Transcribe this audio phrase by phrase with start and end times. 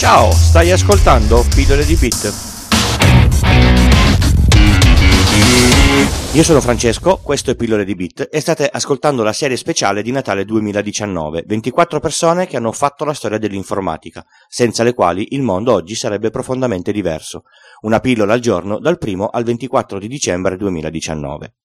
[0.00, 2.32] Ciao, stai ascoltando Pillole di Bit.
[6.32, 10.10] Io sono Francesco, questo è Pillole di Bit e state ascoltando la serie speciale di
[10.10, 11.44] Natale 2019.
[11.46, 16.30] 24 persone che hanno fatto la storia dell'informatica, senza le quali il mondo oggi sarebbe
[16.30, 17.42] profondamente diverso.
[17.82, 21.56] Una pillola al giorno dal 1 al 24 di dicembre 2019.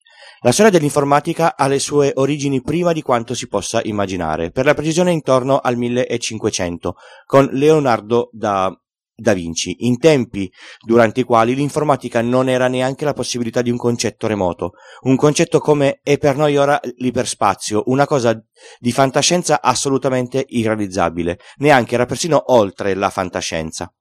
[0.41, 4.73] La storia dell'informatica ha le sue origini prima di quanto si possa immaginare, per la
[4.73, 6.95] precisione intorno al 1500,
[7.25, 8.71] con Leonardo da,
[9.15, 10.51] da Vinci, in tempi
[10.85, 14.73] durante i quali l'informatica non era neanche la possibilità di un concetto remoto,
[15.03, 18.37] un concetto come è per noi ora l'iperspazio, una cosa
[18.77, 23.91] di fantascienza assolutamente irrealizzabile, neanche era persino oltre la fantascienza.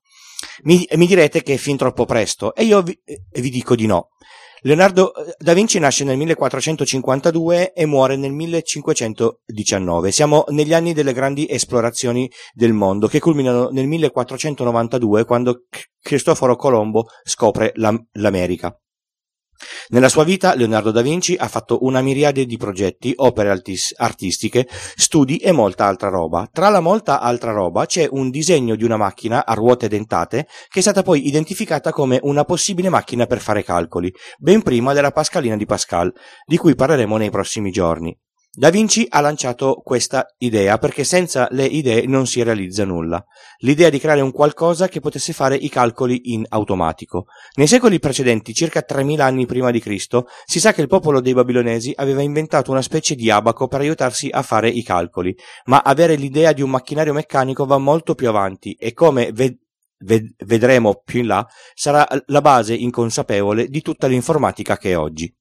[0.64, 2.98] Mi, mi direte che è fin troppo presto, e io vi,
[3.34, 4.10] vi dico di no.
[4.66, 10.10] Leonardo eh, da Vinci nasce nel 1452 e muore nel 1519.
[10.10, 15.64] Siamo negli anni delle grandi esplorazioni del mondo che culminano nel 1492 quando
[16.00, 18.74] Cristoforo Colombo scopre l'America.
[19.88, 24.68] Nella sua vita Leonardo da Vinci ha fatto una miriade di progetti, opere artis- artistiche,
[24.96, 26.48] studi e molta altra roba.
[26.50, 30.78] Tra la molta altra roba c'è un disegno di una macchina a ruote dentate che
[30.78, 35.56] è stata poi identificata come una possibile macchina per fare calcoli, ben prima della Pascalina
[35.56, 36.12] di Pascal,
[36.44, 38.16] di cui parleremo nei prossimi giorni.
[38.56, 43.20] Da Vinci ha lanciato questa idea perché senza le idee non si realizza nulla.
[43.58, 47.24] L'idea di creare un qualcosa che potesse fare i calcoli in automatico.
[47.56, 51.34] Nei secoli precedenti, circa 3000 anni prima di Cristo, si sa che il popolo dei
[51.34, 56.14] babilonesi aveva inventato una specie di abaco per aiutarsi a fare i calcoli, ma avere
[56.14, 59.58] l'idea di un macchinario meccanico va molto più avanti e come ved-
[60.04, 61.44] ved- vedremo più in là
[61.74, 65.34] sarà la base inconsapevole di tutta l'informatica che è oggi.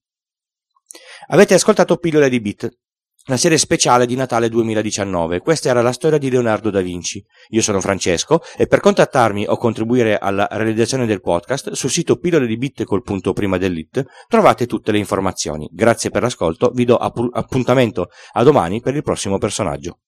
[1.28, 2.78] Avete ascoltato Pillole di Bit,
[3.27, 5.39] la serie speciale di Natale 2019.
[5.39, 7.23] Questa era la storia di Leonardo da Vinci.
[7.49, 12.47] Io sono Francesco e per contattarmi o contribuire alla realizzazione del podcast sul sito pillole
[12.47, 15.69] di bit col punto prima dell'it trovate tutte le informazioni.
[15.71, 20.00] Grazie per l'ascolto, vi do appuntamento a domani per il prossimo personaggio.